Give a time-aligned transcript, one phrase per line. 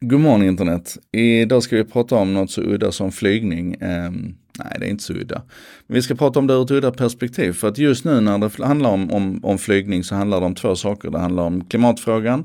[0.00, 0.96] God morgon internet.
[1.12, 3.74] Idag ska vi prata om något så udda som flygning.
[3.74, 4.10] Eh,
[4.58, 5.42] nej, det är inte så udda.
[5.86, 7.52] Men vi ska prata om det ur ett udda perspektiv.
[7.52, 10.54] För att just nu när det handlar om, om, om flygning så handlar det om
[10.54, 11.10] två saker.
[11.10, 12.44] Det handlar om klimatfrågan Eh,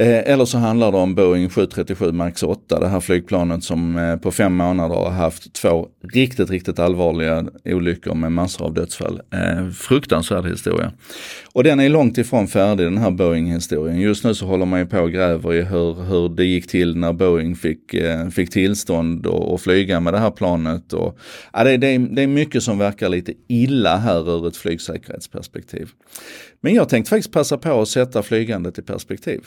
[0.00, 4.16] Eh, eller så handlar det om Boeing 737 Max 8, det här flygplanet som eh,
[4.16, 9.20] på fem månader har haft två riktigt, riktigt allvarliga olyckor med massor av dödsfall.
[9.32, 10.92] Eh, fruktansvärd historia.
[11.52, 14.00] Och den är långt ifrån färdig den här Boeing-historien.
[14.00, 16.96] Just nu så håller man ju på och gräver i hur, hur det gick till
[16.96, 17.94] när Boeing fick,
[18.32, 20.92] fick tillstånd att flyga med det här planet.
[20.92, 21.18] Och,
[21.52, 25.90] ja, det, det, det är mycket som verkar lite illa här ur ett flygsäkerhetsperspektiv.
[26.60, 29.40] Men jag tänkte faktiskt passa på att sätta flygandet i perspektiv.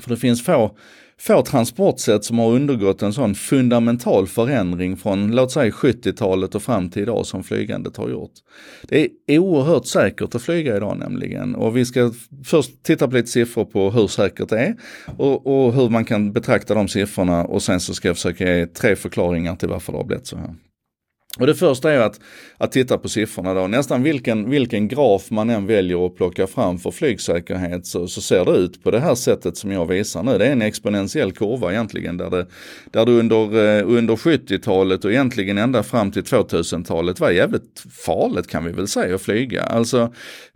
[0.00, 0.76] För det finns få,
[1.18, 6.90] få transportsätt som har undergått en sån fundamental förändring från låt säga 70-talet och fram
[6.90, 8.32] till idag som flygandet har gjort.
[8.82, 12.12] Det är oerhört säkert att flyga idag nämligen och vi ska
[12.44, 14.76] först titta på lite siffror på hur säkert det är
[15.16, 18.66] och, och hur man kan betrakta de siffrorna och sen så ska jag försöka ge
[18.66, 20.54] tre förklaringar till varför det har blivit så här.
[21.38, 22.20] Och det första är att,
[22.58, 23.66] att titta på siffrorna då.
[23.66, 28.44] Nästan vilken, vilken graf man än väljer att plocka fram för flygsäkerhet så, så ser
[28.44, 30.38] det ut på det här sättet som jag visar nu.
[30.38, 32.46] Det är en exponentiell kurva egentligen där det,
[32.90, 38.64] där under, eh, under 70-talet och egentligen ända fram till 2000-talet var jävligt farligt kan
[38.64, 39.62] vi väl säga att flyga.
[39.62, 40.12] Alltså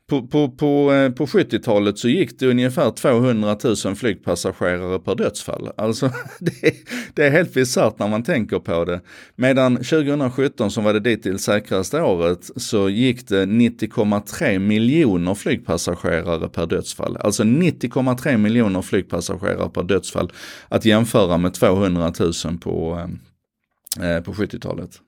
[0.06, 5.70] på, på, på, eh, på 70-talet så gick det ungefär 200 000 flygpassagerare per dödsfall.
[5.76, 6.74] Alltså det,
[7.14, 9.00] det är helt bisarrt när man tänker på det.
[9.36, 16.66] Medan 2017 som var det dittills säkraste året så gick det 90,3 miljoner flygpassagerare per
[16.66, 17.16] dödsfall.
[17.16, 20.32] Alltså 90,3 miljoner flygpassagerare per dödsfall
[20.68, 22.12] att jämföra med 200
[22.44, 23.06] 000 på,
[24.00, 25.00] eh, eh på 70-talet.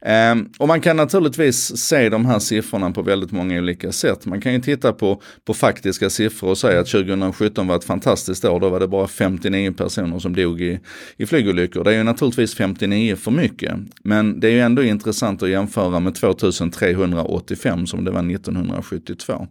[0.00, 4.26] Ehm, och man kan naturligtvis se de här siffrorna på väldigt många olika sätt.
[4.26, 8.44] Man kan ju titta på, på faktiska siffror och säga att 2017 var ett fantastiskt
[8.44, 8.60] år.
[8.60, 10.80] Då var det bara 59 personer som dog i,
[11.16, 11.84] i flygolyckor.
[11.84, 13.74] Det är ju naturligtvis 59 för mycket.
[14.02, 19.46] Men det är ju ändå intressant att jämföra med 2385 som det var 1972.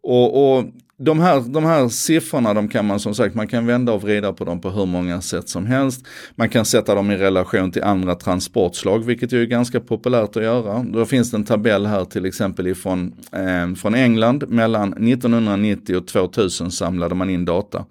[0.00, 0.64] Och, och
[1.00, 4.32] de här, de här siffrorna de kan man som sagt, man kan vända och vrida
[4.32, 6.06] på dem på hur många sätt som helst.
[6.34, 10.42] Man kan sätta dem i relation till andra transportslag, vilket ju är ganska populärt att
[10.42, 10.82] göra.
[10.82, 14.44] Då finns det en tabell här till exempel ifrån eh, från England.
[14.48, 17.84] Mellan 1990 och 2000 samlade man in data.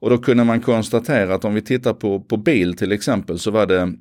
[0.00, 3.50] Och då kunde man konstatera att om vi tittar på, på bil till exempel så
[3.50, 3.92] var det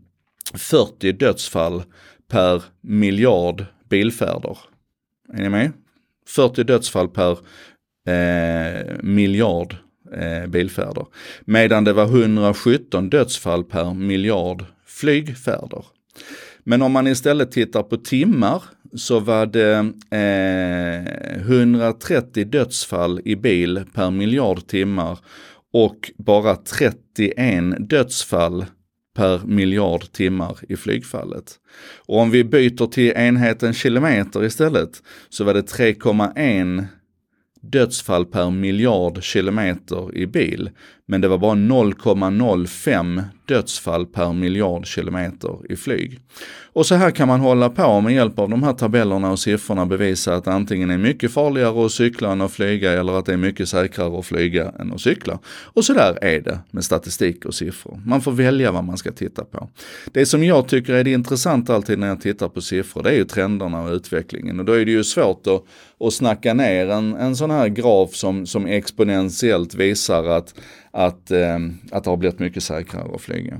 [0.53, 1.83] 40 dödsfall
[2.27, 4.57] per miljard bilfärder.
[5.33, 5.71] Är ni med?
[6.27, 7.37] 40 dödsfall per
[8.07, 9.75] eh, miljard
[10.13, 11.05] eh, bilfärder.
[11.45, 15.85] Medan det var 117 dödsfall per miljard flygfärder.
[16.63, 18.63] Men om man istället tittar på timmar
[18.95, 25.19] så var det eh, 130 dödsfall i bil per miljard timmar
[25.73, 28.65] och bara 31 dödsfall
[29.15, 31.55] per miljard timmar i flygfallet.
[32.05, 36.85] Och om vi byter till enheten kilometer istället så var det 3,1
[37.61, 40.69] dödsfall per miljard kilometer i bil.
[41.09, 46.19] Men det var bara 0,05 dödsfall per miljard kilometer i flyg.
[46.73, 49.85] Och så här kan man hålla på med hjälp av de här tabellerna och siffrorna
[49.85, 53.37] bevisa att antingen är mycket farligare att cykla än att flyga eller att det är
[53.37, 55.39] mycket säkrare att flyga än att cykla.
[55.63, 58.01] Och så där är det med statistik och siffror.
[58.05, 59.69] Man får välja vad man ska titta på.
[60.11, 63.15] Det som jag tycker är det intressanta alltid när jag tittar på siffror, det är
[63.15, 64.59] ju trenderna och utvecklingen.
[64.59, 65.63] Och då är det ju svårt att,
[66.07, 70.53] att snacka ner en, en sån här graf som, som exponentiellt visar att
[70.91, 71.57] att, eh,
[71.91, 73.59] att det har blivit mycket säkrare att flyga.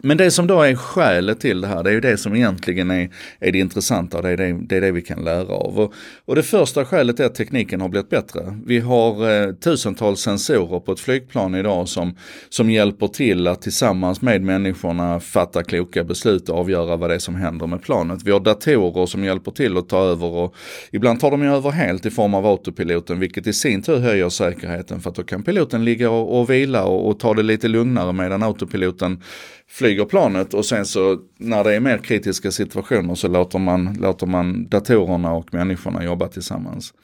[0.00, 2.90] Men det som då är skälet till det här, det är ju det som egentligen
[2.90, 3.10] är,
[3.40, 5.80] är det intressanta och det är det, det är det vi kan lära av.
[5.80, 5.94] Och,
[6.24, 8.58] och, det första skälet är att tekniken har blivit bättre.
[8.66, 12.16] Vi har eh, tusentals sensorer på ett flygplan idag som,
[12.48, 17.18] som hjälper till att tillsammans med människorna fatta kloka beslut och avgöra vad det är
[17.18, 18.22] som händer med planet.
[18.24, 20.54] Vi har datorer som hjälper till att ta över och
[20.90, 24.28] ibland tar de ju över helt i form av autopiloten vilket i sin tur höjer
[24.28, 27.68] säkerheten för att då kan piloten ligga och, och vila och, och ta det lite
[27.68, 29.20] lugnare medan autopiloten
[29.82, 34.26] flyger planet och sen så när det är mer kritiska situationer så låter man, låter
[34.26, 36.94] man datorerna och människorna jobba tillsammans.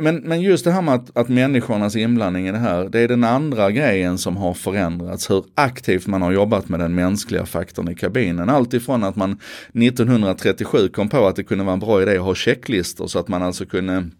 [0.00, 3.08] Men, men just det här med att, att människornas inblandning i det här, det är
[3.08, 5.30] den andra grejen som har förändrats.
[5.30, 8.50] Hur aktivt man har jobbat med den mänskliga faktorn i kabinen.
[8.50, 9.38] Alltifrån att man
[9.74, 13.28] 1937 kom på att det kunde vara en bra idé att ha checklistor så att
[13.28, 14.10] man alltså kunde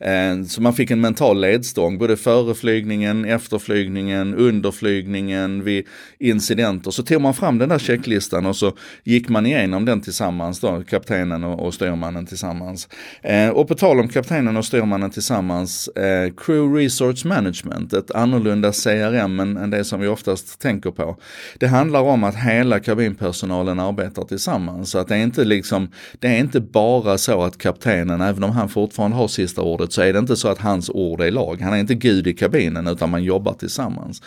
[0.00, 5.86] Eh, så man fick en mental ledstång både före flygningen, efter flygningen, under flygningen, vid
[6.18, 6.90] incidenter.
[6.90, 8.72] Så tog man fram den där checklistan och så
[9.04, 12.88] gick man igenom den tillsammans då, kaptenen och, och styrmannen tillsammans.
[13.22, 18.72] Eh, och på tal om kaptenen och styrmannen tillsammans, eh, Crew Resource Management, ett annorlunda
[18.72, 21.16] CRM än, än det som vi oftast tänker på.
[21.58, 24.90] Det handlar om att hela kabinpersonalen arbetar tillsammans.
[24.90, 28.50] Så att det är inte liksom, det är inte bara så att kaptenen, även om
[28.50, 31.60] han fortfarande har sista ordet, så är det inte så att hans ord är lag.
[31.60, 34.22] Han är inte gud i kabinen utan man jobbar tillsammans.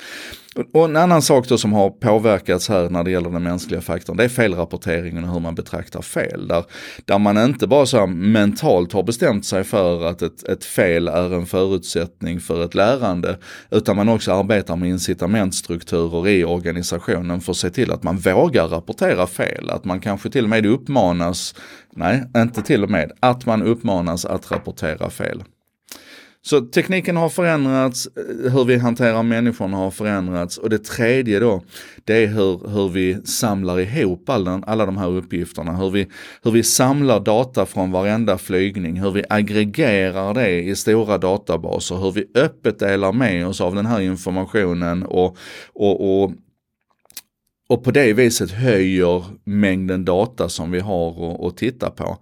[0.73, 4.17] Och en annan sak då som har påverkats här när det gäller den mänskliga faktorn,
[4.17, 6.47] det är felrapporteringen och hur man betraktar fel.
[6.47, 6.63] Där,
[7.05, 11.33] där man inte bara så mentalt har bestämt sig för att ett, ett fel är
[11.33, 13.37] en förutsättning för ett lärande,
[13.69, 18.67] utan man också arbetar med incitamentstrukturer i organisationen för att se till att man vågar
[18.67, 19.69] rapportera fel.
[19.69, 21.55] Att man kanske till och med uppmanas,
[21.91, 25.43] nej, inte till och med, att man uppmanas att rapportera fel.
[26.43, 31.63] Så tekniken har förändrats, eh, hur vi hanterar människorna har förändrats och det tredje då,
[32.05, 35.77] det är hur, hur vi samlar ihop alla, alla de här uppgifterna.
[35.77, 36.07] Hur vi,
[36.43, 42.11] hur vi samlar data från varenda flygning, hur vi aggregerar det i stora databaser, hur
[42.11, 45.37] vi öppet delar med oss av den här informationen och,
[45.73, 46.31] och, och
[47.71, 52.17] och på det viset höjer mängden data som vi har att titta på.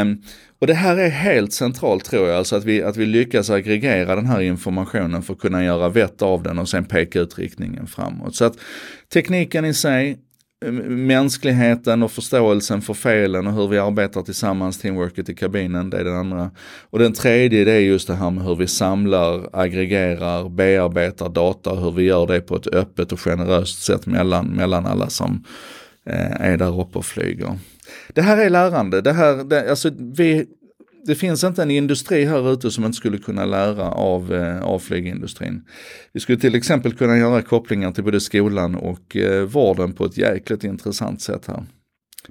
[0.00, 0.22] Um,
[0.58, 4.16] och det här är helt centralt tror jag, alltså att vi, att vi lyckas aggregera
[4.16, 7.86] den här informationen för att kunna göra vett av den och sen peka ut riktningen
[7.86, 8.34] framåt.
[8.34, 8.58] Så att
[9.12, 10.18] tekniken i sig,
[10.88, 16.04] mänskligheten och förståelsen för felen och hur vi arbetar tillsammans, teamworket i kabinen, det är
[16.04, 16.50] den andra.
[16.90, 21.74] Och den tredje det är just det här med hur vi samlar, aggregerar, bearbetar data,
[21.74, 25.44] hur vi gör det på ett öppet och generöst sätt mellan, mellan alla som
[26.06, 27.58] eh, är där uppe och flyger.
[28.08, 30.46] Det här är lärande, det här, det, alltså vi,
[31.06, 34.78] det finns inte en industri här ute som inte skulle kunna lära av, eh, av
[34.78, 35.64] flygindustrin.
[36.12, 40.18] Vi skulle till exempel kunna göra kopplingar till både skolan och eh, vården på ett
[40.18, 41.64] jäkligt intressant sätt här.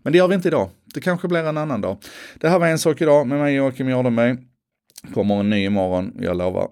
[0.03, 0.69] Men det gör vi inte idag.
[0.93, 1.97] Det kanske blir en annan dag.
[2.39, 4.37] Det här var en sak idag med mig Joakim Jardenberg.
[5.13, 6.67] Kommer en ny imorgon, jag lovar.